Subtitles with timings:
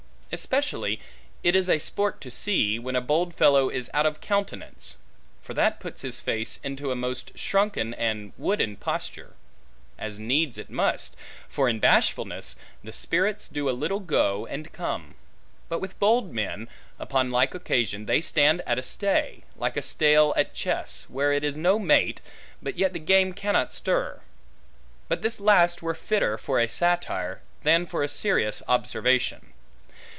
[0.33, 1.01] Especially
[1.43, 4.95] it is a sport to see, when a bold fellow is out of countenance;
[5.41, 9.33] for that puts his face into a most shrunken, and wooden posture;
[9.99, 11.17] as needs it must;
[11.49, 15.15] for in bashfulness, the spirits do a little go and come;
[15.67, 20.33] but with bold men, upon like occasion, they stand at a stay; like a stale
[20.37, 22.21] at chess, where it is no mate,
[22.63, 24.21] but yet the game cannot stir.
[25.09, 29.51] But this last were fitter for a satire than for a serious observation.